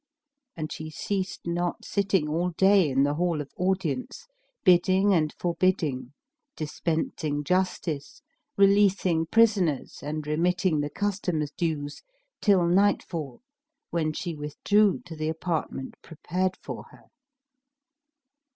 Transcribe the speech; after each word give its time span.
And 0.57 0.71
she 0.71 0.89
ceased 0.89 1.45
not 1.45 1.85
sitting 1.85 2.27
all 2.27 2.53
day 2.57 2.89
in 2.89 3.03
the 3.03 3.13
hall 3.13 3.39
of 3.39 3.51
audience, 3.55 4.25
bidding 4.63 5.13
and 5.13 5.31
forbidding; 5.37 6.13
dispensing 6.55 7.43
justice, 7.43 8.23
releasing 8.57 9.27
prisoners 9.27 9.99
and 10.01 10.25
remitting 10.25 10.79
the 10.79 10.89
customs 10.89 11.51
dues, 11.55 12.01
till 12.41 12.65
nightfall, 12.65 13.43
when 13.91 14.11
she 14.11 14.33
withdrew 14.33 15.01
to 15.05 15.15
the 15.15 15.29
apartment 15.29 15.93
prepared 16.01 16.57
for 16.63 16.85
her. 16.85 17.03